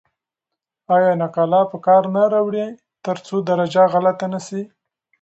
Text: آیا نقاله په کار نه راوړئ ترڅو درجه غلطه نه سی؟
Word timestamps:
آیا 0.95 1.11
نقاله 1.21 1.61
په 1.71 1.77
کار 1.87 2.03
نه 2.15 2.23
راوړئ 2.33 2.67
ترڅو 3.05 3.35
درجه 3.49 3.83
غلطه 3.93 4.25
نه 4.33 4.39
سی؟ 4.47 4.61